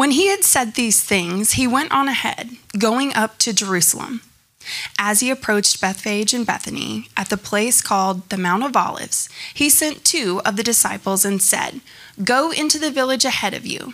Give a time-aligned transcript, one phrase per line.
[0.00, 4.22] When he had said these things, he went on ahead, going up to Jerusalem.
[4.98, 9.68] As he approached Bethphage and Bethany, at the place called the Mount of Olives, he
[9.68, 11.82] sent two of the disciples and said,
[12.24, 13.92] Go into the village ahead of you.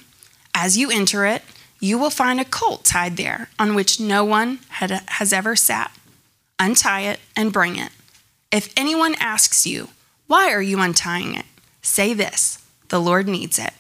[0.55, 1.43] As you enter it,
[1.81, 5.91] you will find a colt tied there on which no one had, has ever sat.
[6.61, 7.91] Untie it and bring it.
[8.53, 9.89] If anyone asks you,
[10.29, 11.47] Why are you untying it?
[11.83, 13.73] say this The Lord needs it.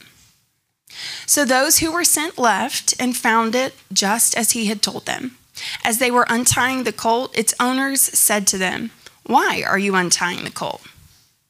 [1.27, 5.37] So those who were sent left and found it just as he had told them.
[5.85, 8.91] As they were untying the colt, its owners said to them,
[9.25, 10.83] Why are you untying the colt?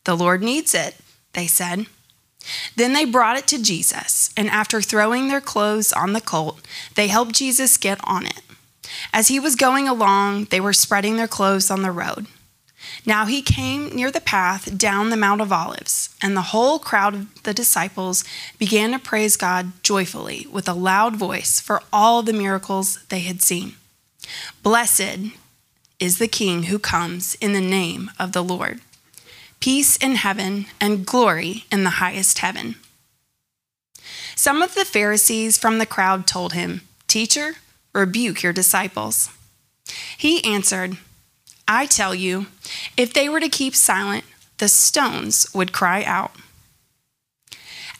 [0.05, 0.97] The Lord needs it,
[1.33, 1.87] they said.
[2.77, 6.61] Then they brought it to Jesus, and after throwing their clothes on the colt,
[6.95, 8.41] they helped Jesus get on it.
[9.13, 12.27] As he was going along, they were spreading their clothes on the road.
[13.05, 17.15] Now he came near the path down the Mount of Olives, and the whole crowd
[17.15, 18.25] of the disciples
[18.59, 23.43] began to praise God joyfully with a loud voice for all the miracles they had
[23.43, 23.75] seen.
[24.63, 25.33] Blessed
[26.01, 28.81] is the King who comes in the name of the Lord.
[29.61, 32.77] Peace in heaven and glory in the highest heaven.
[34.35, 37.57] Some of the Pharisees from the crowd told him, Teacher,
[37.95, 39.31] rebuke your disciples.
[40.19, 40.99] He answered,
[41.69, 42.47] I tell you,
[42.97, 44.25] if they were to keep silent,
[44.59, 46.33] the stones would cry out.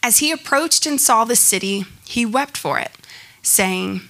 [0.03, 2.93] As he approached and saw the city, he wept for it,
[3.43, 4.03] saying,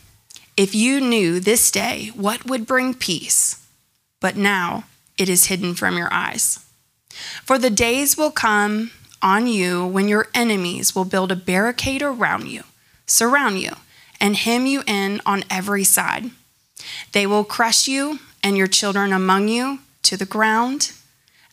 [0.56, 3.66] If you knew this day what would bring peace,
[4.20, 4.84] but now
[5.16, 6.58] it is hidden from your eyes.
[7.44, 8.90] For the days will come
[9.22, 12.64] on you when your enemies will build a barricade around you,
[13.06, 13.72] surround you,
[14.20, 16.30] and hem you in on every side.
[17.12, 20.92] They will crush you and your children among you to the ground,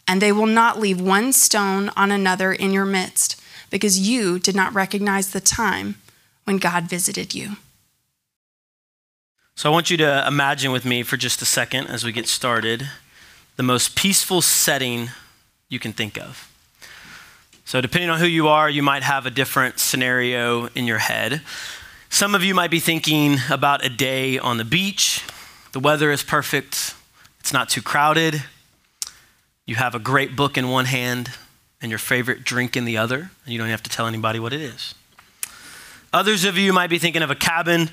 [0.08, 3.42] and they will not leave one stone on another in your midst,
[3.72, 5.96] because you did not recognize the time
[6.44, 7.58] when God visited you.
[9.56, 12.28] So I want you to imagine with me for just a second as we get
[12.28, 12.88] started
[13.56, 15.10] the most peaceful setting
[15.70, 16.48] you can think of.
[17.66, 21.42] So, depending on who you are, you might have a different scenario in your head.
[22.10, 25.24] Some of you might be thinking about a day on the beach
[25.74, 26.96] the weather is perfect,
[27.40, 28.44] it's not too crowded.
[29.66, 31.32] You have a great book in one hand
[31.82, 34.54] and your favorite drink in the other, and you don't have to tell anybody what
[34.54, 34.96] it is.
[36.14, 37.90] Others of you might be thinking of a cabin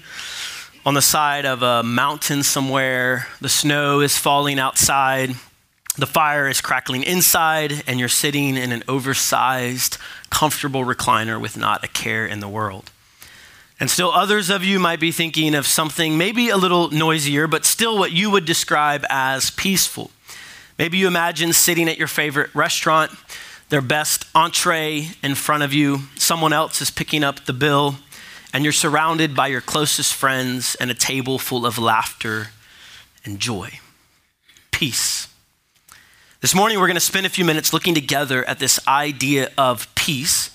[0.84, 3.26] on the side of a mountain somewhere.
[3.41, 5.30] The snow is falling outside.
[5.97, 9.97] The fire is crackling inside, and you're sitting in an oversized,
[10.28, 12.91] comfortable recliner with not a care in the world.
[13.80, 17.64] And still, others of you might be thinking of something maybe a little noisier, but
[17.64, 20.10] still what you would describe as peaceful.
[20.78, 23.10] Maybe you imagine sitting at your favorite restaurant,
[23.70, 27.96] their best entree in front of you, someone else is picking up the bill,
[28.52, 32.48] and you're surrounded by your closest friends and a table full of laughter
[33.24, 33.80] and joy.
[34.70, 35.28] Peace.
[36.41, 39.94] This morning, we're going to spend a few minutes looking together at this idea of
[39.94, 40.50] peace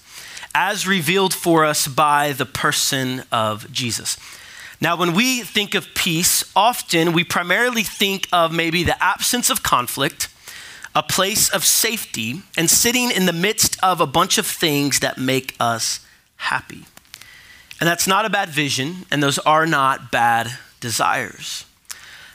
[0.55, 4.17] as revealed for us by the person of Jesus.
[4.79, 9.63] Now, when we think of peace, often we primarily think of maybe the absence of
[9.63, 10.29] conflict,
[10.95, 15.17] a place of safety, and sitting in the midst of a bunch of things that
[15.17, 15.99] make us
[16.37, 16.85] happy.
[17.81, 21.65] And that's not a bad vision, and those are not bad desires.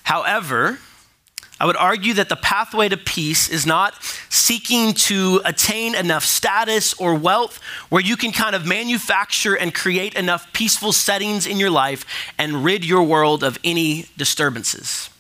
[0.03, 0.79] However,
[1.61, 6.95] I would argue that the pathway to peace is not seeking to attain enough status
[6.95, 7.61] or wealth
[7.91, 12.07] where you can kind of manufacture and create enough peaceful settings in your life
[12.39, 15.11] and rid your world of any disturbances.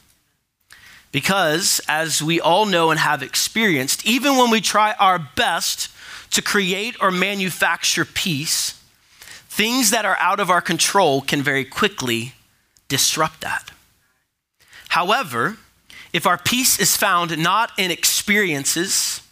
[1.13, 5.91] Because, as we all know and have experienced, even when we try our best
[6.31, 8.83] to create or manufacture peace,
[9.51, 12.33] things that are out of our control can very quickly
[12.89, 13.73] disrupt that.
[14.89, 15.59] However,
[16.13, 19.23] if our peace is found not in experiences,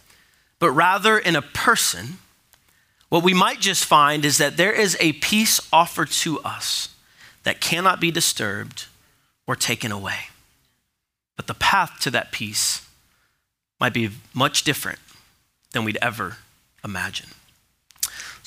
[0.59, 2.17] but rather in a person,
[3.09, 6.89] what we might just find is that there is a peace offered to us
[7.43, 8.85] that cannot be disturbed
[9.47, 10.27] or taken away.
[11.35, 12.85] But the path to that peace
[13.79, 14.99] might be much different
[15.71, 16.37] than we'd ever
[16.83, 17.29] imagine.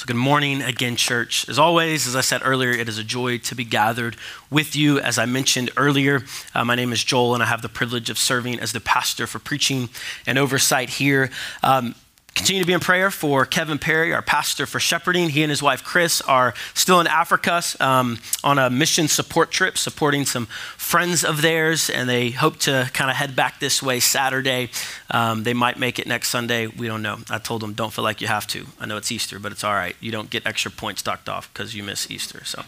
[0.02, 1.48] So, good morning again, church.
[1.48, 4.16] As always, as I said earlier, it is a joy to be gathered
[4.50, 4.98] with you.
[4.98, 6.24] As I mentioned earlier,
[6.56, 9.28] uh, my name is Joel, and I have the privilege of serving as the pastor
[9.28, 9.90] for preaching
[10.26, 11.30] and oversight here.
[11.62, 11.94] Um,
[12.34, 15.28] Continue to be in prayer for Kevin Perry, our pastor for shepherding.
[15.28, 19.76] He and his wife Chris are still in Africa um, on a mission support trip,
[19.76, 20.46] supporting some
[20.76, 24.70] friends of theirs, and they hope to kind of head back this way Saturday.
[25.10, 26.68] Um, they might make it next Sunday.
[26.68, 27.18] We don't know.
[27.28, 28.66] I told them, don't feel like you have to.
[28.80, 29.94] I know it's Easter, but it's all right.
[30.00, 32.44] You don't get extra points docked off because you miss Easter.
[32.44, 32.62] So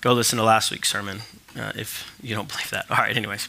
[0.00, 1.20] go listen to last week's sermon
[1.56, 2.90] uh, if you don't believe that.
[2.90, 3.48] All right, anyways.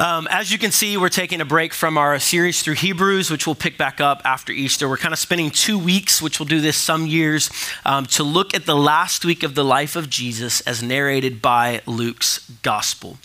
[0.00, 3.46] Um, as you can see, we're taking a break from our series through Hebrews, which
[3.46, 4.88] we'll pick back up after Easter.
[4.88, 7.50] We're kind of spending two weeks, which we'll do this some years,
[7.84, 11.82] um, to look at the last week of the life of Jesus as narrated by
[11.84, 13.18] Luke's gospel.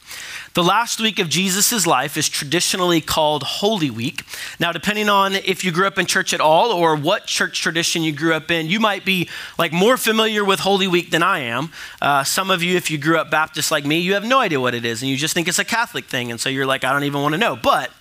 [0.55, 4.23] The last week of Jesus' life is traditionally called Holy Week.
[4.57, 8.03] Now, depending on if you grew up in church at all or what church tradition
[8.03, 9.27] you grew up in, you might be
[9.59, 11.71] like more familiar with Holy Week than I am.
[12.01, 14.61] Uh, some of you, if you grew up Baptist like me, you have no idea
[14.61, 16.31] what it is and you just think it's a Catholic thing.
[16.31, 17.57] And so you're like, I don't even want to know.
[17.57, 17.91] But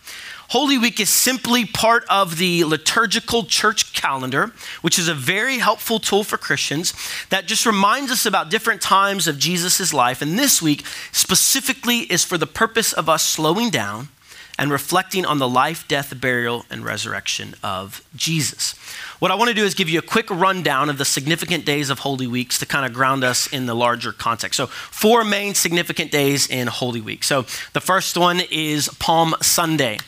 [0.48, 4.52] Holy Week is simply part of the liturgical church calendar,
[4.82, 6.92] which is a very helpful tool for Christians
[7.30, 10.20] that just reminds us about different times of Jesus' life.
[10.20, 14.08] And this week specifically is for the purpose of us slowing down
[14.58, 18.74] and reflecting on the life, death, burial, and resurrection of Jesus.
[19.18, 21.90] What I want to do is give you a quick rundown of the significant days
[21.90, 24.56] of Holy Weeks to kind of ground us in the larger context.
[24.56, 27.24] So, four main significant days in Holy Week.
[27.24, 27.42] So,
[27.72, 29.98] the first one is Palm Sunday.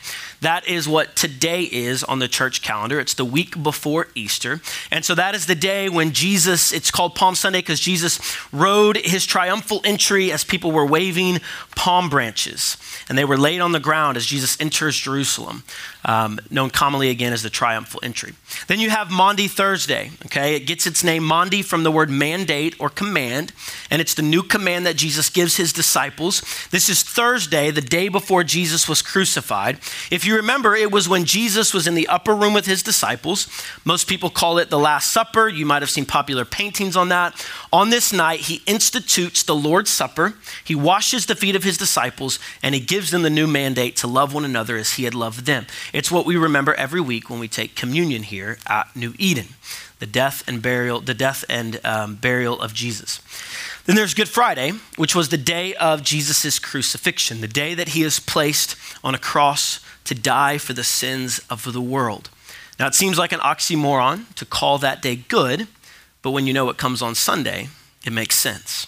[0.41, 2.99] That is what today is on the church calendar.
[2.99, 4.61] It's the week before Easter.
[4.91, 8.19] And so that is the day when Jesus, it's called Palm Sunday because Jesus
[8.53, 11.39] rode his triumphal entry as people were waving
[11.75, 12.77] palm branches.
[13.09, 15.63] And they were laid on the ground as Jesus enters Jerusalem,
[16.03, 18.33] um, known commonly again as the triumphal entry.
[18.67, 20.55] Then you have Maundy Thursday, okay?
[20.55, 23.53] It gets its name Maundy from the word mandate or command,
[23.89, 26.41] and it's the new command that Jesus gives his disciples.
[26.71, 29.79] This is Thursday, the day before Jesus was crucified.
[30.11, 33.47] If you remember, it was when Jesus was in the upper room with his disciples.
[33.85, 35.47] Most people call it the Last Supper.
[35.47, 37.45] You might have seen popular paintings on that.
[37.71, 40.33] On this night, he institutes the Lord's Supper.
[40.65, 44.07] He washes the feet of his disciples, and he gives them the new mandate to
[44.07, 45.67] love one another as he had loved them.
[45.93, 49.47] It's what we remember every week when we take communion here at New Eden
[49.99, 53.19] the death and burial, the death and um, burial of Jesus.
[53.85, 58.03] Then there's Good Friday, which was the day of Jesus' crucifixion, the day that he
[58.03, 62.29] is placed on a cross to die for the sins of the world.
[62.79, 65.67] Now, it seems like an oxymoron to call that day good,
[66.21, 67.69] but when you know it comes on Sunday,
[68.05, 68.87] it makes sense.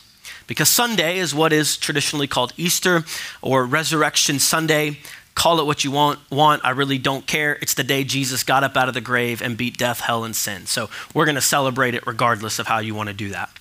[0.50, 3.06] Because Sunday is what is traditionally called Easter
[3.42, 4.98] or Resurrection Sunday.
[5.36, 6.66] Call it what you want, want.
[6.66, 7.60] I really don't care.
[7.62, 10.36] It's the day Jesus got up out of the grave and beat death, hell, and
[10.36, 10.66] sin.
[10.66, 13.52] So we're going to celebrate it regardless of how you want to do that.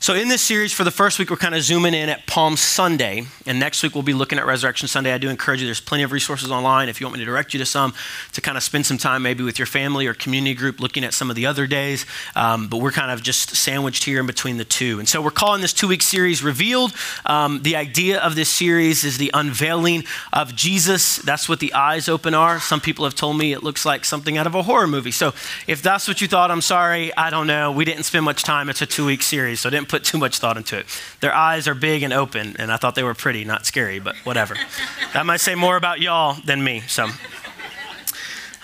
[0.00, 2.56] So, in this series, for the first week, we're kind of zooming in at Palm
[2.56, 3.26] Sunday.
[3.46, 5.12] And next week, we'll be looking at Resurrection Sunday.
[5.12, 7.52] I do encourage you, there's plenty of resources online if you want me to direct
[7.52, 7.92] you to some
[8.32, 11.14] to kind of spend some time maybe with your family or community group looking at
[11.14, 12.06] some of the other days.
[12.36, 15.00] Um, but we're kind of just sandwiched here in between the two.
[15.00, 16.92] And so, we're calling this two week series Revealed.
[17.26, 21.16] Um, the idea of this series is the unveiling of Jesus.
[21.16, 22.60] That's what the eyes open are.
[22.60, 25.10] Some people have told me it looks like something out of a horror movie.
[25.10, 25.34] So,
[25.66, 27.14] if that's what you thought, I'm sorry.
[27.16, 27.72] I don't know.
[27.72, 28.68] We didn't spend much time.
[28.68, 29.58] It's a two week series.
[29.58, 30.86] So, I didn't put too much thought into it.
[31.20, 34.14] Their eyes are big and open, and I thought they were pretty, not scary, but
[34.24, 34.54] whatever.
[35.14, 36.80] that might say more about y'all than me.
[36.86, 37.08] So,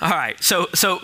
[0.00, 0.42] all right.
[0.42, 0.98] So, so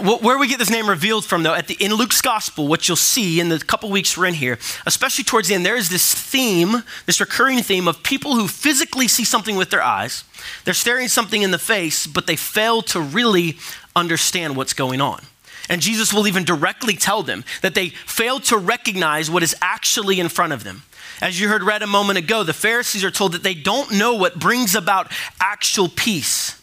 [0.00, 2.96] where we get this name revealed from, though, at the in Luke's gospel, what you'll
[2.96, 6.14] see in the couple weeks we're in here, especially towards the end, there is this
[6.14, 10.24] theme, this recurring theme of people who physically see something with their eyes.
[10.64, 13.58] They're staring something in the face, but they fail to really
[13.94, 15.22] understand what's going on.
[15.68, 20.20] And Jesus will even directly tell them that they fail to recognize what is actually
[20.20, 20.82] in front of them.
[21.20, 24.14] As you heard read a moment ago, the Pharisees are told that they don't know
[24.14, 26.60] what brings about actual peace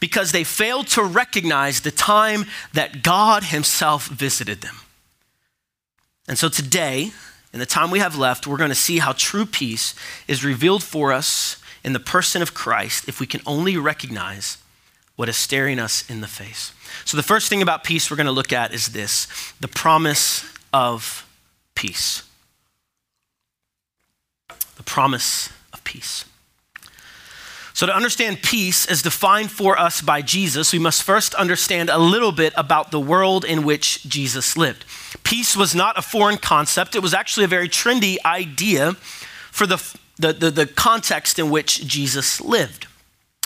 [0.00, 4.76] because they failed to recognize the time that God Himself visited them.
[6.28, 7.12] And so today,
[7.52, 9.94] in the time we have left, we're going to see how true peace
[10.28, 14.58] is revealed for us in the person of Christ if we can only recognize
[15.16, 16.72] what is staring us in the face.
[17.04, 19.26] So, the first thing about peace we're going to look at is this
[19.60, 21.26] the promise of
[21.74, 22.22] peace.
[24.76, 26.26] The promise of peace.
[27.72, 31.98] So, to understand peace as defined for us by Jesus, we must first understand a
[31.98, 34.84] little bit about the world in which Jesus lived.
[35.24, 38.92] Peace was not a foreign concept, it was actually a very trendy idea
[39.50, 39.76] for the,
[40.18, 42.86] the, the, the context in which Jesus lived.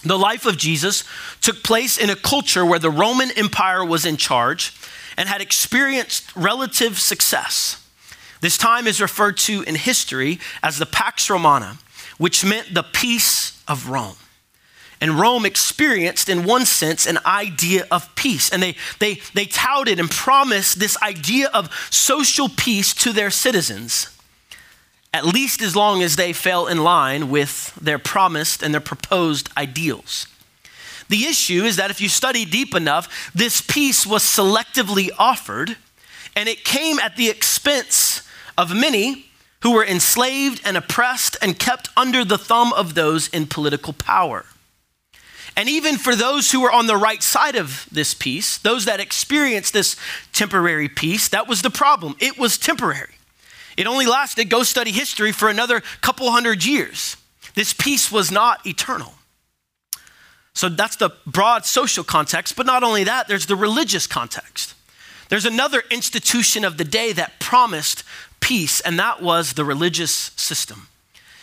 [0.04, 1.04] The life of Jesus
[1.40, 4.74] took place in a culture where the Roman Empire was in charge
[5.16, 7.86] and had experienced relative success.
[8.40, 11.78] This time is referred to in history as the Pax Romana,
[12.16, 14.16] which meant the peace of Rome.
[15.02, 18.50] And Rome experienced, in one sense, an idea of peace.
[18.50, 24.08] And they, they, they touted and promised this idea of social peace to their citizens
[25.12, 29.48] at least as long as they fell in line with their promised and their proposed
[29.56, 30.26] ideals.
[31.08, 35.76] The issue is that if you study deep enough, this peace was selectively offered,
[36.36, 38.22] and it came at the expense
[38.56, 39.26] of many
[39.62, 44.44] who were enslaved and oppressed and kept under the thumb of those in political power.
[45.56, 49.00] And even for those who were on the right side of this peace, those that
[49.00, 49.96] experienced this
[50.32, 52.14] temporary peace, that was the problem.
[52.20, 53.14] It was temporary.
[53.76, 57.16] It only lasted, go study history, for another couple hundred years.
[57.54, 59.14] This peace was not eternal.
[60.54, 64.74] So that's the broad social context, but not only that, there's the religious context.
[65.28, 68.02] There's another institution of the day that promised
[68.40, 70.88] peace, and that was the religious system.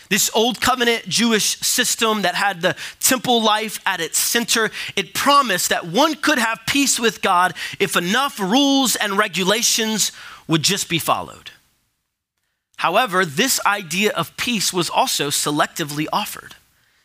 [0.09, 5.69] This old covenant Jewish system that had the temple life at its center, it promised
[5.69, 10.11] that one could have peace with God if enough rules and regulations
[10.47, 11.51] would just be followed.
[12.77, 16.55] However, this idea of peace was also selectively offered.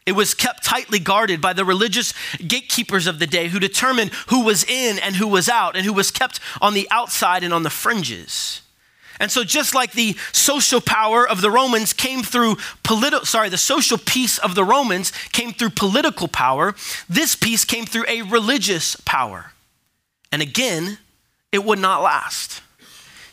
[0.04, 2.12] It was kept tightly guarded by the religious
[2.46, 5.92] gatekeepers of the day who determined who was in and who was out and who
[5.92, 8.62] was kept on the outside and on the fringes.
[9.20, 13.58] And so just like the social power of the Romans came through political sorry, the
[13.58, 16.74] social peace of the Romans came through political power,
[17.08, 19.52] this peace came through a religious power.
[20.32, 20.98] And again,
[21.52, 22.62] it would not last.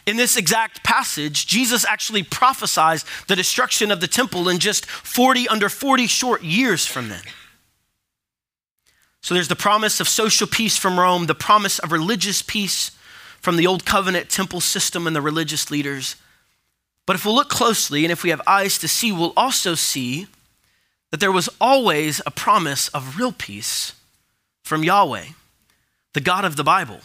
[0.09, 5.47] In this exact passage, Jesus actually prophesies the destruction of the temple in just 40
[5.47, 7.21] under 40 short years from then.
[9.21, 12.89] So there's the promise of social peace from Rome, the promise of religious peace
[13.39, 16.15] from the old covenant temple system and the religious leaders.
[17.05, 20.25] But if we'll look closely and if we have eyes to see, we'll also see
[21.11, 23.93] that there was always a promise of real peace
[24.63, 25.25] from Yahweh,
[26.13, 27.01] the God of the Bible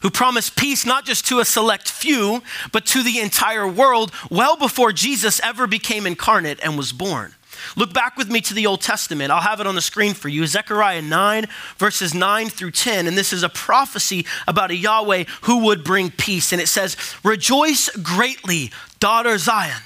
[0.00, 4.56] who promised peace not just to a select few, but to the entire world well
[4.56, 7.34] before Jesus ever became incarnate and was born.
[7.76, 9.30] Look back with me to the Old Testament.
[9.30, 10.46] I'll have it on the screen for you.
[10.46, 11.46] Zechariah 9,
[11.78, 13.06] verses 9 through 10.
[13.06, 16.52] And this is a prophecy about a Yahweh who would bring peace.
[16.52, 19.82] And it says, Rejoice greatly, daughter Zion.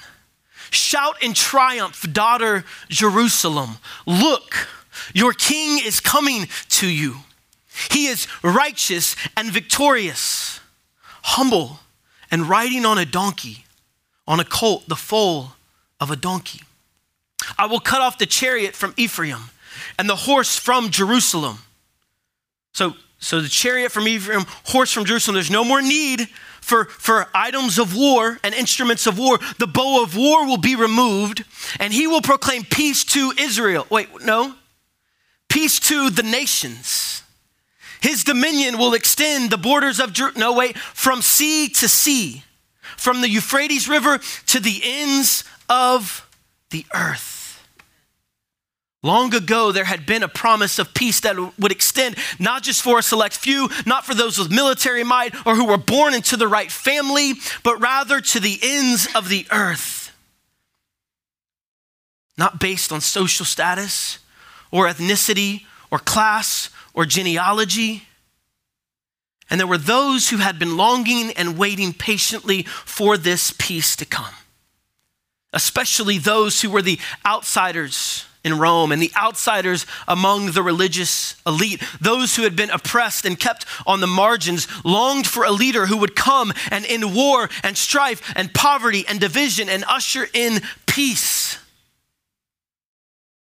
[0.69, 3.77] Shout in triumph, daughter Jerusalem.
[4.05, 4.67] Look,
[5.13, 7.17] your king is coming to you.
[7.91, 10.59] He is righteous and victorious,
[11.23, 11.79] humble
[12.31, 13.65] and riding on a donkey,
[14.27, 15.53] on a colt, the foal
[15.99, 16.61] of a donkey.
[17.57, 19.49] I will cut off the chariot from Ephraim
[19.97, 21.59] and the horse from Jerusalem.
[22.73, 26.27] So, so the chariot from Ephraim, horse from Jerusalem, there's no more need
[26.61, 29.39] for, for items of war and instruments of war.
[29.57, 31.45] The bow of war will be removed,
[31.79, 33.87] and he will proclaim peace to Israel.
[33.89, 34.53] Wait, no.
[35.47, 37.16] Peace to the nations.
[38.01, 42.43] His dominion will extend the borders of Jer- no wait from sea to sea,
[42.95, 46.27] from the Euphrates River to the ends of
[46.69, 47.37] the earth.
[49.03, 52.99] Long ago, there had been a promise of peace that would extend not just for
[52.99, 56.47] a select few, not for those with military might or who were born into the
[56.47, 60.11] right family, but rather to the ends of the earth.
[62.37, 64.19] Not based on social status
[64.71, 68.01] or ethnicity or class or genealogy.
[69.49, 74.05] And there were those who had been longing and waiting patiently for this peace to
[74.05, 74.33] come,
[75.53, 81.83] especially those who were the outsiders in Rome and the outsiders among the religious elite.
[82.01, 85.97] Those who had been oppressed and kept on the margins longed for a leader who
[85.97, 91.59] would come and end war and strife and poverty and division and usher in peace.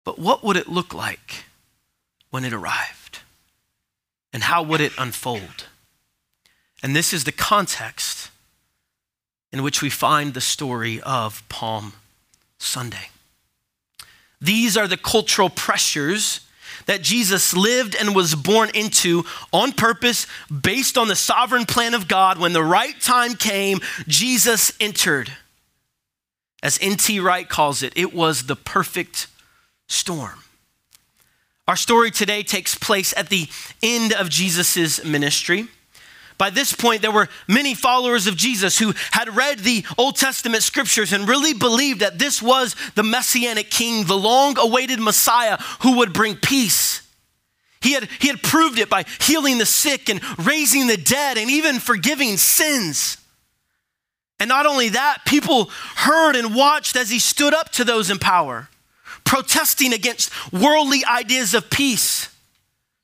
[0.03, 1.45] But what would it look like
[2.29, 2.98] when it arrived?
[4.33, 5.67] And how would it unfold?
[6.81, 8.29] And this is the context
[9.51, 11.93] in which we find the story of Palm
[12.57, 13.09] Sunday.
[14.39, 16.41] These are the cultural pressures
[16.85, 22.07] that Jesus lived and was born into on purpose, based on the sovereign plan of
[22.07, 22.39] God.
[22.39, 25.31] When the right time came, Jesus entered.
[26.63, 27.19] As N.T.
[27.19, 29.27] Wright calls it, it was the perfect
[29.87, 30.39] storm.
[31.69, 33.47] Our story today takes place at the
[33.83, 35.67] end of Jesus' ministry.
[36.39, 40.63] By this point, there were many followers of Jesus who had read the Old Testament
[40.63, 45.97] scriptures and really believed that this was the messianic king, the long awaited Messiah who
[45.97, 47.07] would bring peace.
[47.81, 51.51] He had, he had proved it by healing the sick and raising the dead and
[51.51, 53.17] even forgiving sins.
[54.39, 55.65] And not only that, people
[55.97, 58.69] heard and watched as he stood up to those in power
[59.29, 62.35] protesting against worldly ideas of peace.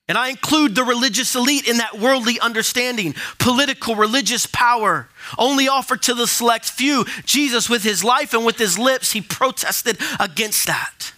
[0.08, 6.02] And I include the religious elite in that worldly understanding, political, religious power, only offered
[6.02, 7.06] to the select few.
[7.26, 11.14] Jesus, with his life and with his lips, he protested against that.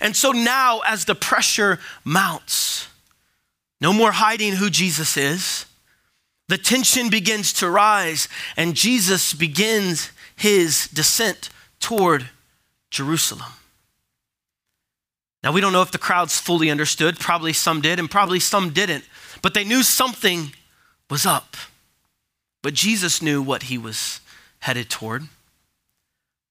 [0.00, 2.88] And so now, as the pressure mounts,
[3.82, 5.66] no more hiding who Jesus is.
[6.48, 11.50] The tension begins to rise, and Jesus begins his descent
[11.80, 12.30] toward
[12.90, 13.52] Jerusalem.
[15.48, 17.18] Now, we don't know if the crowds fully understood.
[17.18, 19.02] Probably some did, and probably some didn't.
[19.40, 20.52] But they knew something
[21.08, 21.56] was up.
[22.60, 24.20] But Jesus knew what he was
[24.58, 25.26] headed toward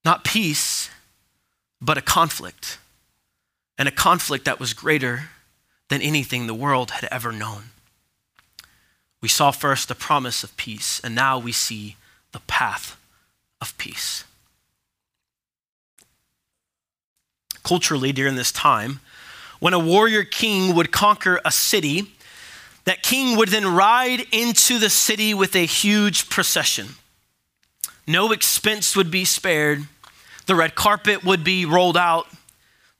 [0.03, 0.89] not peace,
[1.79, 2.79] but a conflict.
[3.77, 5.29] And a conflict that was greater
[5.89, 7.65] than anything the world had ever known.
[9.21, 11.97] We saw first the promise of peace, and now we see
[12.31, 12.97] the path
[13.61, 14.23] of peace.
[17.67, 19.01] Culturally, during this time,
[19.59, 22.13] when a warrior king would conquer a city,
[22.85, 26.95] that king would then ride into the city with a huge procession.
[28.07, 29.83] No expense would be spared.
[30.45, 32.27] The red carpet would be rolled out.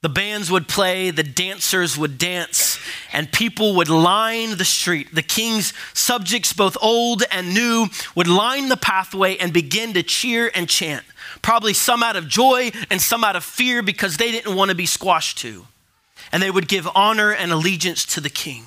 [0.08, 2.78] The bands would play, the dancers would dance,
[3.12, 5.14] and people would line the street.
[5.14, 10.50] The king's subjects, both old and new, would line the pathway and begin to cheer
[10.54, 11.04] and chant.
[11.42, 14.74] Probably some out of joy and some out of fear because they didn't want to
[14.74, 15.66] be squashed too.
[16.32, 18.64] And they would give honor and allegiance to the king.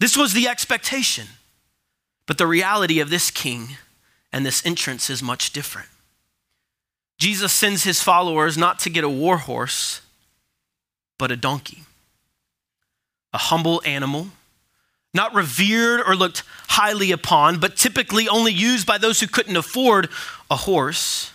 [0.00, 1.28] This was the expectation.
[2.26, 3.76] But the reality of this king
[4.32, 5.88] and this entrance is much different.
[7.20, 10.00] Jesus sends his followers not to get a war horse,
[11.18, 11.82] but a donkey,
[13.34, 14.28] a humble animal,
[15.12, 20.08] not revered or looked highly upon, but typically only used by those who couldn't afford
[20.50, 21.30] a horse.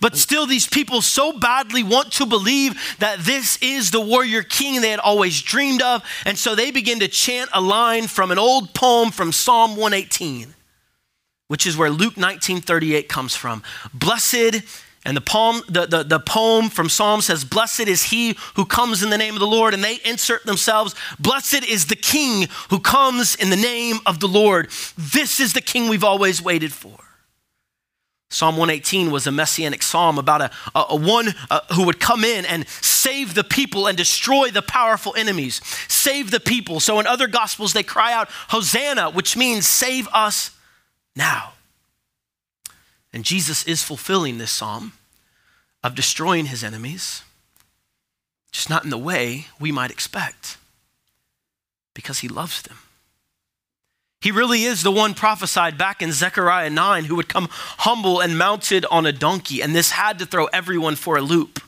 [0.00, 4.80] But still, these people so badly want to believe that this is the warrior king
[4.80, 6.02] they had always dreamed of.
[6.24, 10.54] And so they begin to chant a line from an old poem from Psalm 118,
[11.46, 13.62] which is where Luke 19:38 comes from.
[13.94, 14.62] Blessed
[15.06, 19.04] and the poem, the, the, the poem from Psalm says, Blessed is he who comes
[19.04, 19.72] in the name of the Lord.
[19.72, 24.26] And they insert themselves, Blessed is the king who comes in the name of the
[24.26, 24.68] Lord.
[24.98, 26.98] This is the king we've always waited for.
[28.30, 32.24] Psalm 118 was a messianic psalm about a, a, a one uh, who would come
[32.24, 35.60] in and save the people and destroy the powerful enemies.
[35.86, 36.80] Save the people.
[36.80, 40.50] So in other gospels, they cry out, Hosanna, which means save us
[41.14, 41.52] now.
[43.16, 44.92] And Jesus is fulfilling this psalm
[45.82, 47.22] of destroying his enemies,
[48.52, 50.58] just not in the way we might expect,
[51.94, 52.76] because he loves them.
[54.20, 58.36] He really is the one prophesied back in Zechariah 9 who would come humble and
[58.36, 61.62] mounted on a donkey, and this had to throw everyone for a loop.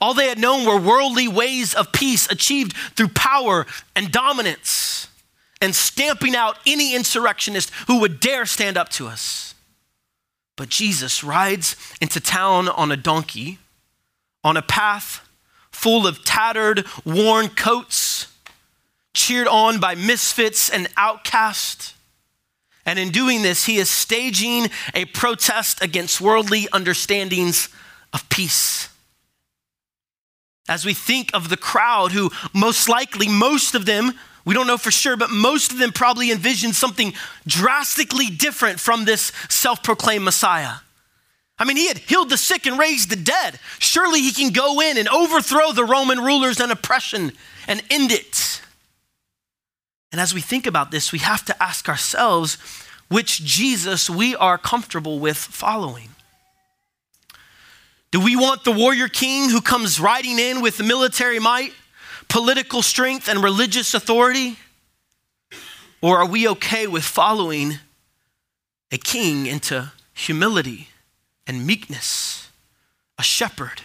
[0.00, 5.08] All they had known were worldly ways of peace achieved through power and dominance
[5.60, 9.51] and stamping out any insurrectionist who would dare stand up to us.
[10.56, 13.58] But Jesus rides into town on a donkey,
[14.44, 15.26] on a path
[15.72, 18.28] full of tattered, worn coats,
[19.14, 21.94] cheered on by misfits and outcasts.
[22.84, 27.68] And in doing this, he is staging a protest against worldly understandings
[28.12, 28.88] of peace.
[30.68, 34.12] As we think of the crowd, who most likely, most of them,
[34.44, 37.12] we don't know for sure, but most of them probably envisioned something
[37.46, 40.76] drastically different from this self proclaimed Messiah.
[41.58, 43.60] I mean, he had healed the sick and raised the dead.
[43.78, 47.32] Surely he can go in and overthrow the Roman rulers and oppression
[47.68, 48.62] and end it.
[50.10, 52.58] And as we think about this, we have to ask ourselves
[53.08, 56.08] which Jesus we are comfortable with following.
[58.10, 61.72] Do we want the warrior king who comes riding in with military might?
[62.32, 64.56] Political strength and religious authority?
[66.00, 67.74] Or are we okay with following
[68.90, 70.88] a king into humility
[71.46, 72.48] and meekness,
[73.18, 73.82] a shepherd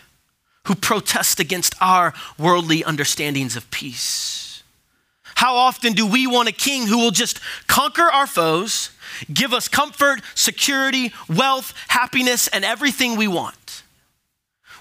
[0.64, 4.64] who protests against our worldly understandings of peace?
[5.36, 8.92] How often do we want a king who will just conquer our foes,
[9.32, 13.84] give us comfort, security, wealth, happiness, and everything we want?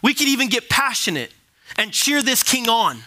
[0.05, 1.33] We can even get passionate
[1.77, 2.99] and cheer this king on.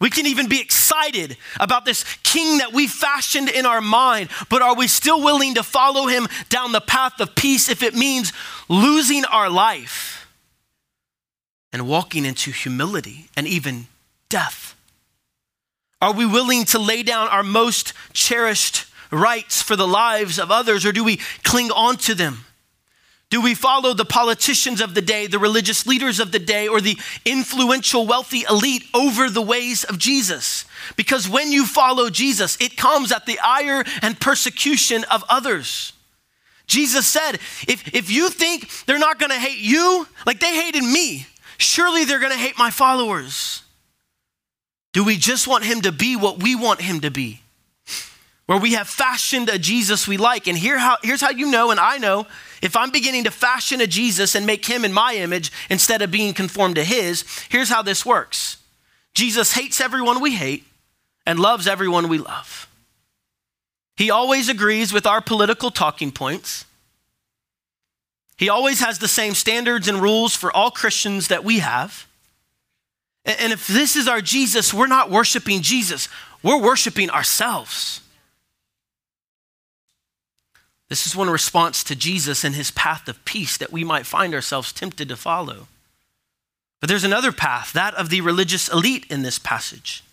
[0.00, 4.60] We can even be excited about this king that we fashioned in our mind, but
[4.60, 8.32] are we still willing to follow him down the path of peace if it means
[8.68, 10.28] losing our life
[11.72, 13.86] and walking into humility and even
[14.28, 14.74] death?
[16.02, 20.84] Are we willing to lay down our most cherished rights for the lives of others,
[20.84, 22.45] or do we cling on to them?
[23.28, 26.80] Do we follow the politicians of the day, the religious leaders of the day, or
[26.80, 30.64] the influential, wealthy elite over the ways of Jesus?
[30.96, 35.92] Because when you follow Jesus, it comes at the ire and persecution of others.
[36.68, 37.32] Jesus said,
[37.66, 41.26] if, if you think they're not gonna hate you like they hated me,
[41.58, 43.62] surely they're gonna hate my followers.
[44.92, 47.40] Do we just want him to be what we want him to be?
[48.46, 50.46] Where we have fashioned a Jesus we like.
[50.46, 52.26] And here how, here's how you know, and I know,
[52.62, 56.10] if I'm beginning to fashion a Jesus and make him in my image instead of
[56.10, 58.58] being conformed to his, here's how this works
[59.14, 60.64] Jesus hates everyone we hate
[61.26, 62.68] and loves everyone we love.
[63.96, 66.66] He always agrees with our political talking points.
[68.36, 72.06] He always has the same standards and rules for all Christians that we have.
[73.24, 76.08] And if this is our Jesus, we're not worshiping Jesus,
[76.42, 78.02] we're worshiping ourselves.
[80.88, 84.34] This is one response to Jesus and his path of peace that we might find
[84.34, 85.66] ourselves tempted to follow.
[86.80, 90.04] But there's another path, that of the religious elite in this passage.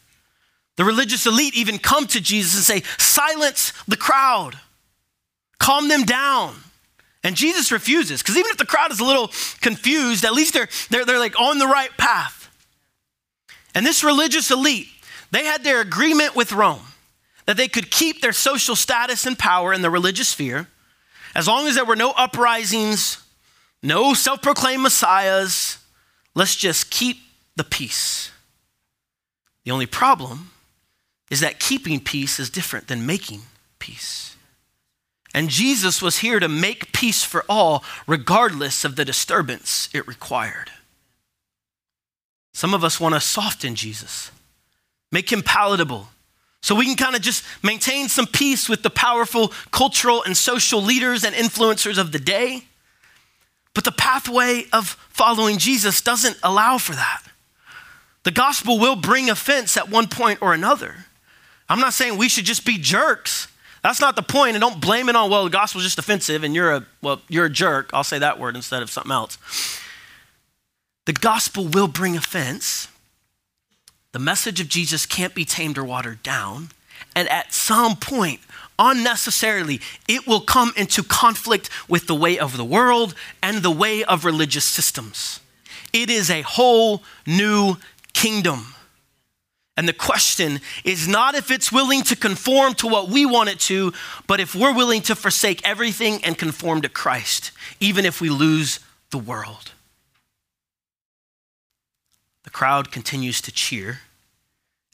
[0.76, 4.58] The religious elite even come to Jesus and say, Silence the crowd,
[5.60, 6.56] calm them down.
[7.24, 9.32] And Jesus refuses, because even if the crowd is a little
[9.62, 12.50] confused, at least they're, they're, they're like on the right path.
[13.76, 14.88] And this religious elite,
[15.32, 16.82] they had their agreement with Rome
[17.46, 20.68] that they could keep their social status and power in the religious sphere
[21.36, 23.24] as long as there were no uprisings,
[23.82, 25.80] no self proclaimed messiahs.
[26.36, 27.18] Let's just keep
[27.56, 28.32] the peace.
[29.66, 30.52] The only problem
[31.32, 33.42] is that keeping peace is different than making
[33.80, 34.36] peace.
[35.34, 40.70] And Jesus was here to make peace for all, regardless of the disturbance it required.
[42.54, 44.30] Some of us want to soften Jesus,
[45.12, 46.10] make him palatable,
[46.64, 50.82] so we can kind of just maintain some peace with the powerful cultural and social
[50.82, 52.64] leaders and influencers of the day.
[53.74, 57.24] But the pathway of following Jesus doesn't allow for that.
[58.24, 61.06] The gospel will bring offense at one point or another.
[61.68, 63.50] I'm not saying we should just be jerks.
[63.84, 64.56] That's not the point.
[64.56, 67.46] And don't blame it on, well, the gospel's just offensive and you're a, well, you're
[67.46, 67.90] a jerk.
[67.94, 69.38] I'll say that word instead of something else.
[71.06, 72.88] The gospel will bring offense.
[74.14, 76.70] The message of Jesus can't be tamed or watered down.
[77.16, 78.40] And at some point,
[78.80, 84.04] unnecessarily, it will come into conflict with the way of the world and the way
[84.04, 85.40] of religious systems.
[85.92, 87.78] It is a whole new
[88.14, 88.76] kingdom.
[89.76, 93.60] And the question is not if it's willing to conform to what we want it
[93.62, 93.94] to,
[94.28, 98.80] but if we're willing to forsake everything and conform to Christ, even if we lose
[99.10, 99.72] the world.
[102.54, 104.00] Crowd continues to cheer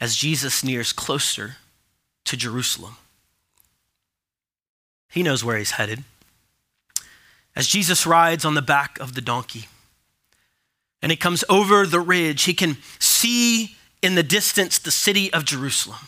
[0.01, 1.57] as Jesus nears closer
[2.23, 2.95] to Jerusalem.
[5.09, 6.03] He knows where he's headed.
[7.55, 9.67] As Jesus rides on the back of the donkey
[11.01, 15.43] and he comes over the ridge, he can see in the distance the city of
[15.43, 15.99] Jerusalem,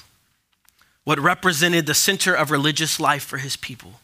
[1.03, 3.99] what represented the center of religious life for his people,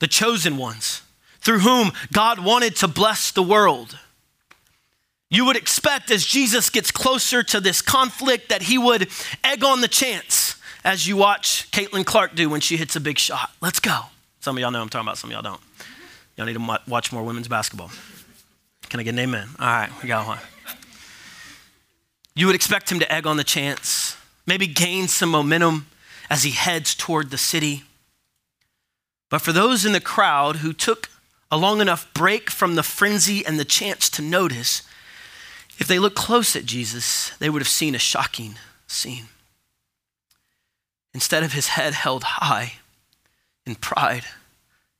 [0.00, 1.02] the chosen ones
[1.40, 3.98] through whom God wanted to bless the world.
[5.28, 9.08] You would expect as Jesus gets closer to this conflict that he would
[9.42, 13.18] egg on the chants as you watch Caitlin Clark do when she hits a big
[13.18, 13.50] shot.
[13.60, 14.02] Let's go.
[14.40, 15.60] Some of y'all know I'm talking about, some of y'all don't.
[16.36, 17.90] Y'all need to watch more women's basketball.
[18.88, 19.48] Can I get an amen?
[19.58, 20.38] All right, we got one.
[22.36, 25.86] You would expect him to egg on the chants, maybe gain some momentum
[26.30, 27.82] as he heads toward the city.
[29.28, 31.08] But for those in the crowd who took
[31.50, 34.82] a long enough break from the frenzy and the chants to notice,
[35.78, 39.26] if they looked close at Jesus, they would have seen a shocking scene.
[41.12, 42.74] Instead of his head held high
[43.64, 44.24] in pride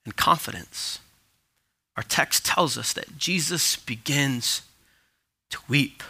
[0.05, 1.01] and confidence,
[1.97, 4.63] our text tells us that Jesus begins
[5.51, 6.03] to weep.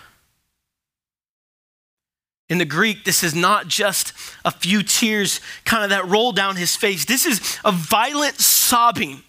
[2.48, 4.12] In the Greek, this is not just
[4.44, 7.04] a few tears kind of that roll down his face.
[7.04, 9.22] This is a violent sobbing,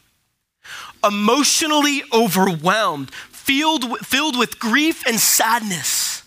[1.04, 3.12] emotionally overwhelmed,
[3.48, 6.24] filled, filled with grief and sadness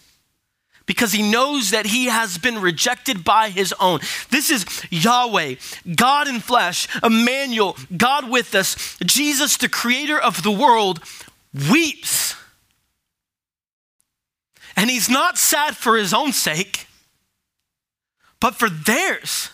[0.86, 4.00] because he knows that he has been rejected by his own.
[4.30, 5.56] This is Yahweh,
[5.94, 10.98] God in flesh, Emmanuel, God with us, Jesus, the creator of the world,
[11.70, 12.34] weeps.
[14.74, 16.86] And he's not sad for his own sake,
[18.40, 19.50] but for theirs.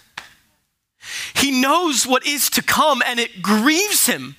[1.34, 4.36] He knows what is to come and it grieves him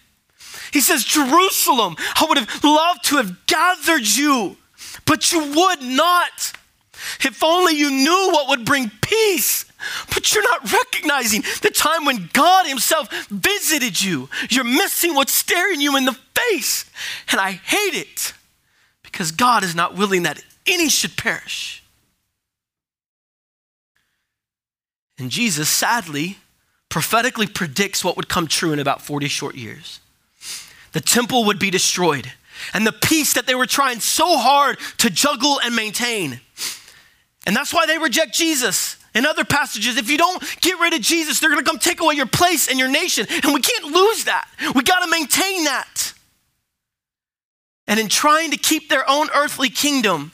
[0.71, 4.58] he says, Jerusalem, I would have loved to have gathered you,
[5.06, 6.53] but you would not.
[7.23, 9.65] If only you knew what would bring peace.
[10.13, 14.30] But you're not recognizing the time when God Himself visited you.
[14.49, 16.89] You're missing what's staring you in the face.
[17.32, 18.34] And I hate it
[19.03, 21.84] because God is not willing that any should perish.
[25.19, 26.38] And Jesus, sadly,
[26.89, 29.99] prophetically predicts what would come true in about 40 short years
[30.93, 32.32] the temple would be destroyed
[32.73, 36.39] and the peace that they were trying so hard to juggle and maintain.
[37.45, 38.97] And that's why they reject Jesus.
[39.15, 42.02] In other passages, if you don't get rid of Jesus, they're going to come take
[42.02, 43.26] away your place and your nation.
[43.30, 44.47] And we can't lose that.
[44.76, 46.13] We got to maintain that.
[47.88, 50.34] And in trying to keep their own earthly kingdom,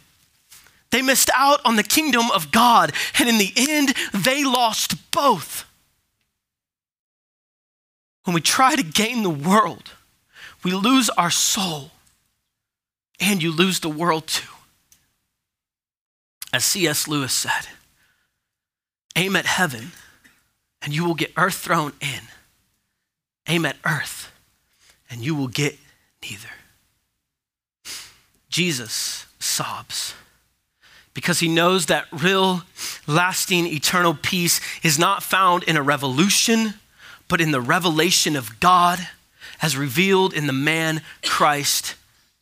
[0.91, 2.91] they missed out on the kingdom of God.
[3.19, 5.65] And in the end, they lost both.
[8.23, 9.91] When we try to gain the world,
[10.63, 11.91] we lose our soul,
[13.19, 14.49] and you lose the world too.
[16.51, 17.07] As C.S.
[17.07, 17.67] Lewis said,
[19.15, 19.91] aim at heaven,
[20.81, 22.21] and you will get earth thrown in.
[23.47, 24.31] Aim at earth,
[25.09, 25.77] and you will get
[26.21, 26.49] neither.
[28.49, 30.13] Jesus sobs
[31.13, 32.63] because he knows that real,
[33.07, 36.75] lasting, eternal peace is not found in a revolution,
[37.27, 39.07] but in the revelation of God
[39.63, 41.95] as revealed in the man Christ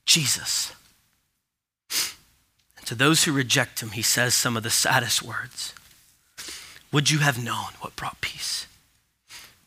[0.05, 0.73] Jesus.
[2.77, 5.73] And to those who reject him, he says some of the saddest words
[6.91, 8.65] Would you have known what brought peace?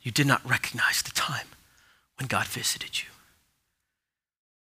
[0.02, 1.46] You did not recognize the time
[2.18, 3.08] when God visited you.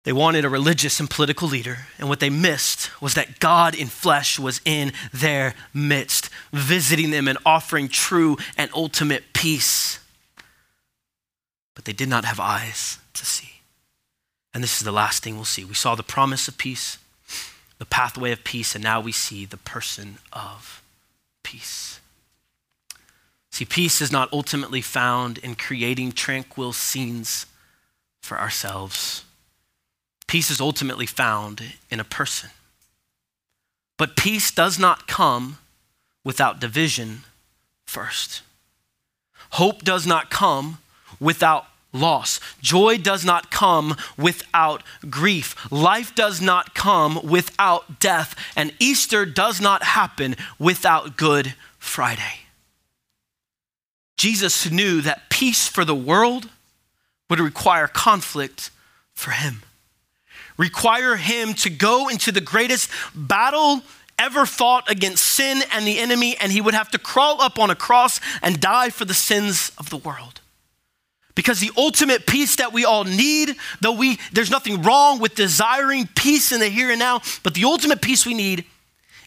[0.05, 3.87] They wanted a religious and political leader, and what they missed was that God in
[3.87, 9.99] flesh was in their midst, visiting them and offering true and ultimate peace.
[11.75, 13.61] But they did not have eyes to see.
[14.55, 15.65] And this is the last thing we'll see.
[15.65, 16.99] We saw the promise of peace,
[17.79, 20.83] the pathway of peace, and now we see the person of
[21.43, 22.01] peace.
[23.51, 27.47] See, peace is not ultimately found in creating tranquil scenes
[28.21, 29.25] for ourselves
[30.33, 32.49] Peace is ultimately found in a person.
[33.99, 35.59] But peace does not come
[36.25, 37.25] without division
[37.85, 38.41] first.
[39.51, 40.79] Hope does not come
[41.21, 42.41] without loss.
[42.61, 45.71] Joy does not come without grief.
[45.71, 48.35] Life does not come without death.
[48.57, 52.41] And Easter does not happen without Good Friday.
[54.17, 56.49] Jesus knew that peace for the world
[57.29, 58.71] would require conflict
[59.15, 59.63] for him
[60.57, 63.83] require him to go into the greatest battle
[64.19, 67.71] ever fought against sin and the enemy, and he would have to crawl up on
[67.71, 70.41] a cross and die for the sins of the world.
[71.35, 76.07] Because the ultimate peace that we all need, though we there's nothing wrong with desiring
[76.15, 78.65] peace in the here and now, but the ultimate peace we need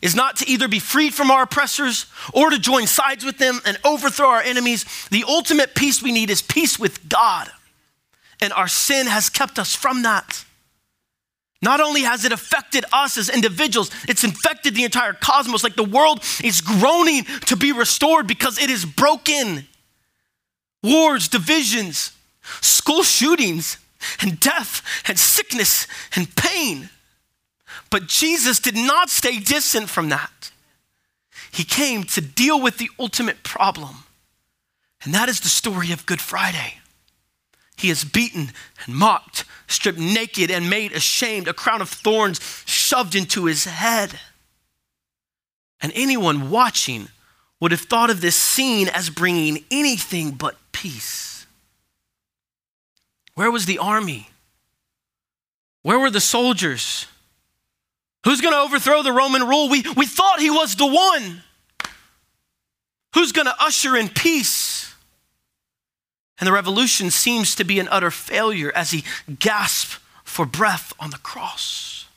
[0.01, 3.59] is not to either be freed from our oppressors or to join sides with them
[3.65, 4.85] and overthrow our enemies.
[5.09, 7.49] The ultimate peace we need is peace with God.
[8.39, 10.45] And our sin has kept us from that.
[11.61, 15.63] Not only has it affected us as individuals, it's infected the entire cosmos.
[15.63, 19.65] Like the world is groaning to be restored because it is broken.
[20.85, 22.11] Wars, divisions,
[22.61, 23.77] school shootings,
[24.21, 26.89] and death, and sickness, and pain.
[27.89, 30.51] But Jesus did not stay distant from that.
[31.51, 34.03] He came to deal with the ultimate problem,
[35.03, 36.79] and that is the story of Good Friday.
[37.77, 38.51] He is beaten
[38.85, 44.19] and mocked, stripped naked and made ashamed, a crown of thorns shoved into his head.
[45.81, 47.09] And anyone watching
[47.59, 51.47] would have thought of this scene as bringing anything but peace.
[53.35, 54.29] Where was the army?
[55.83, 57.07] Where were the soldiers?
[58.25, 59.69] Who's going to overthrow the Roman rule?
[59.69, 61.43] We, we thought he was the one.
[63.13, 64.93] Who's going to usher in peace?
[66.39, 69.05] And the revolution seems to be an utter failure as he
[69.39, 72.07] gasps for breath on the cross.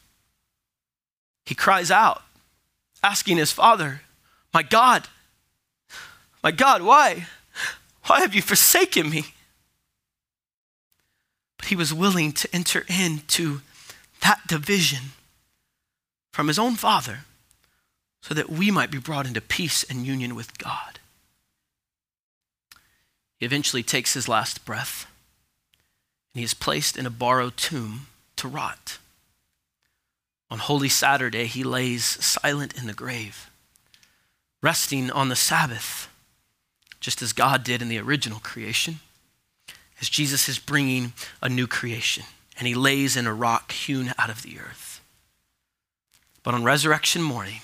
[1.47, 2.23] He cries out,
[3.05, 4.01] asking his father,
[4.53, 5.07] My God,
[6.43, 7.29] my God, why?
[8.09, 9.35] Why have you forsaken me?
[11.59, 13.61] But he was willing to enter into
[14.23, 15.13] that division
[16.33, 17.21] from his own father
[18.23, 21.01] so that we might be brought into peace and union with God.
[23.37, 25.07] He eventually takes his last breath,
[26.33, 28.99] and he is placed in a borrowed tomb to rot.
[30.51, 33.51] On Holy Saturday, he lays silent in the grave,
[34.63, 36.09] resting on the Sabbath,
[37.01, 39.01] just as God did in the original creation,
[40.01, 42.25] as Jesus is bringing a new creation,
[42.59, 45.01] and he lays in a rock hewn out of the earth.
[46.43, 47.61] But on resurrection morning,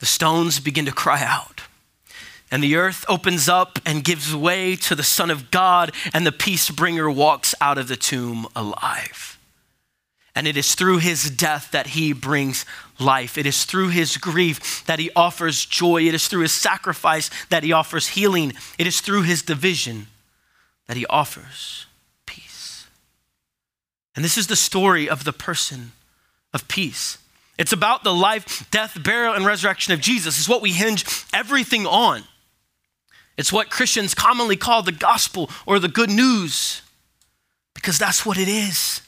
[0.00, 1.62] the stones begin to cry out
[2.54, 6.30] and the earth opens up and gives way to the Son of God, and the
[6.30, 9.33] peace bringer walks out of the tomb alive.
[10.36, 12.66] And it is through his death that he brings
[12.98, 13.38] life.
[13.38, 16.02] It is through his grief that he offers joy.
[16.02, 18.52] It is through his sacrifice that he offers healing.
[18.76, 20.08] It is through his division
[20.88, 21.86] that he offers
[22.26, 22.86] peace.
[24.16, 25.92] And this is the story of the person
[26.52, 27.18] of peace.
[27.56, 30.38] It's about the life, death, burial, and resurrection of Jesus.
[30.38, 32.24] It's what we hinge everything on.
[33.36, 36.82] It's what Christians commonly call the gospel or the good news,
[37.72, 39.00] because that's what it is.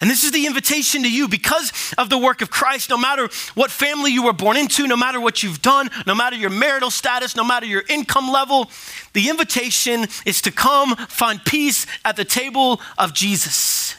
[0.00, 3.28] And this is the invitation to you because of the work of Christ, no matter
[3.54, 6.90] what family you were born into, no matter what you've done, no matter your marital
[6.90, 8.70] status, no matter your income level,
[9.12, 13.96] the invitation is to come find peace at the table of Jesus.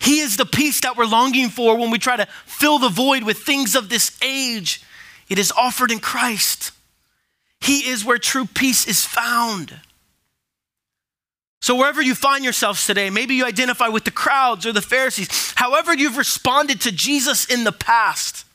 [0.00, 3.22] He is the peace that we're longing for when we try to fill the void
[3.22, 4.82] with things of this age.
[5.28, 6.72] It is offered in Christ.
[7.60, 9.78] He is where true peace is found.
[11.62, 15.52] So, wherever you find yourselves today, maybe you identify with the crowds or the Pharisees,
[15.56, 18.46] however, you've responded to Jesus in the past,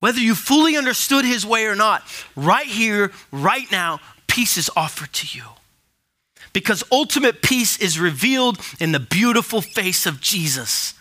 [0.00, 2.02] whether you fully understood his way or not,
[2.34, 5.44] right here, right now, peace is offered to you.
[6.52, 10.94] Because ultimate peace is revealed in the beautiful face of Jesus.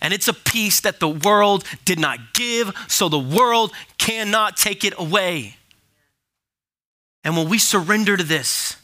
[0.00, 4.84] And it's a peace that the world did not give, so the world cannot take
[4.84, 5.56] it away.
[7.24, 8.77] And when we surrender to this,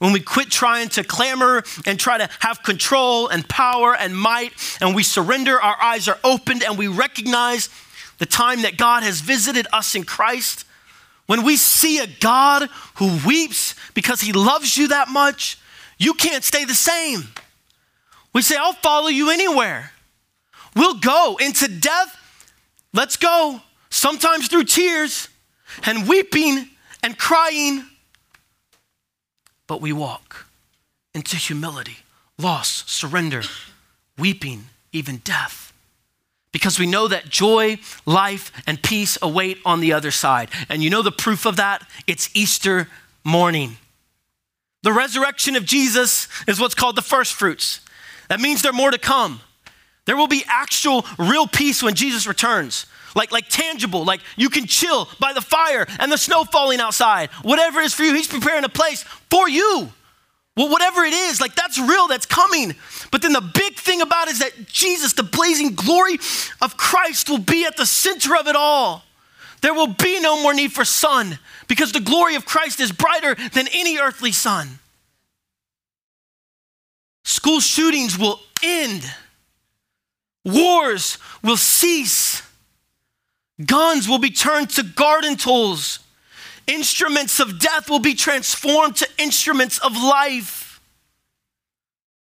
[0.00, 4.52] when we quit trying to clamor and try to have control and power and might,
[4.80, 7.68] and we surrender, our eyes are opened, and we recognize
[8.16, 10.64] the time that God has visited us in Christ.
[11.26, 15.58] When we see a God who weeps because he loves you that much,
[15.98, 17.24] you can't stay the same.
[18.32, 19.92] We say, I'll follow you anywhere.
[20.74, 22.16] We'll go into death.
[22.94, 23.60] Let's go.
[23.90, 25.28] Sometimes through tears
[25.84, 26.70] and weeping
[27.02, 27.84] and crying
[29.70, 30.46] but we walk
[31.14, 31.98] into humility,
[32.36, 33.42] loss, surrender,
[34.18, 35.72] weeping, even death.
[36.50, 40.48] Because we know that joy, life, and peace await on the other side.
[40.68, 41.88] And you know the proof of that?
[42.08, 42.88] It's Easter
[43.22, 43.76] morning.
[44.82, 47.78] The resurrection of Jesus is what's called the first fruits.
[48.28, 49.40] That means there's more to come.
[50.04, 54.66] There will be actual, real peace when Jesus returns like, like tangible, like you can
[54.66, 57.30] chill by the fire and the snow falling outside.
[57.42, 59.90] Whatever is for you, He's preparing a place for you.
[60.56, 62.74] Well, whatever it is, like that's real, that's coming.
[63.10, 66.18] But then the big thing about it is that Jesus, the blazing glory
[66.60, 69.04] of Christ, will be at the center of it all.
[69.62, 73.36] There will be no more need for sun because the glory of Christ is brighter
[73.52, 74.78] than any earthly sun.
[77.24, 79.02] School shootings will end,
[80.44, 82.42] wars will cease.
[83.64, 85.98] Guns will be turned to garden tools.
[86.66, 90.80] Instruments of death will be transformed to instruments of life.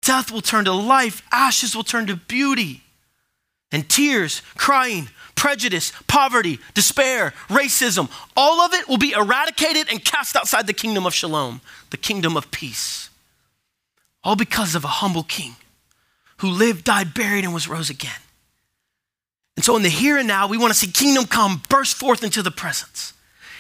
[0.02, 2.82] Death will turn to life, ashes will turn to beauty.
[3.72, 10.36] And tears, crying, prejudice, poverty, despair, racism, all of it will be eradicated and cast
[10.36, 13.10] outside the kingdom of shalom, the kingdom of peace.
[14.24, 15.56] All because of a humble king
[16.38, 18.12] who lived, died, buried, and was rose again.
[19.56, 22.24] And so, in the here and now, we want to see kingdom come burst forth
[22.24, 23.14] into the presence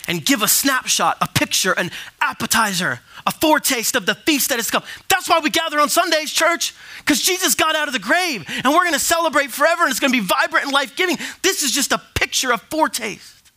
[0.08, 4.70] and give a snapshot, a picture, an appetizer, a foretaste of the feast that has
[4.70, 4.84] come.
[5.10, 8.74] That's why we gather on Sundays, church, because Jesus got out of the grave and
[8.74, 11.18] we're going to celebrate forever and it's going to be vibrant and life giving.
[11.42, 13.52] This is just a picture, a foretaste.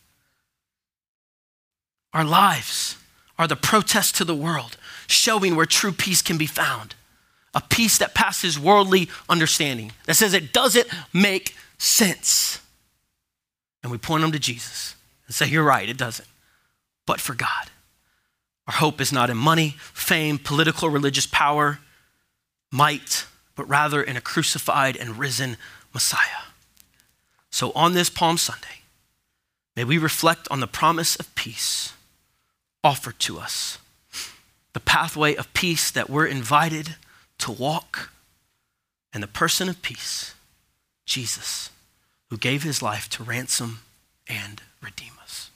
[2.13, 2.97] Our lives
[3.37, 6.95] are the protest to the world, showing where true peace can be found.
[7.53, 12.59] A peace that passes worldly understanding, that says it doesn't make sense.
[13.83, 16.27] And we point them to Jesus and say, You're right, it doesn't.
[17.05, 17.69] But for God.
[18.67, 21.79] Our hope is not in money, fame, political, religious power,
[22.69, 25.55] might, but rather in a crucified and risen
[25.93, 26.43] Messiah.
[27.49, 28.81] So on this Palm Sunday,
[29.75, 31.93] may we reflect on the promise of peace
[32.83, 33.79] offered to us,
[34.73, 36.95] the pathway of peace that we're invited
[37.39, 38.11] to walk,
[39.13, 40.35] and the person of peace
[41.07, 41.71] Jesus,
[42.29, 43.79] who gave his life to ransom
[44.27, 45.49] and redeem us.